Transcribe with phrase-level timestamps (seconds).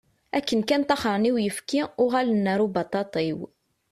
[0.37, 3.39] Akken kan taxṛen i uyefki, uɣalen ar ubaṭaṭiw.